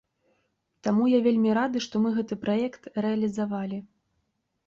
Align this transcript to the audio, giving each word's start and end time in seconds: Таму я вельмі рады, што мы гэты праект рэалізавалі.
Таму 0.87 1.03
я 1.09 1.17
вельмі 1.27 1.51
рады, 1.57 1.83
што 1.87 1.95
мы 2.05 2.09
гэты 2.17 2.37
праект 2.45 2.89
рэалізавалі. 3.07 3.77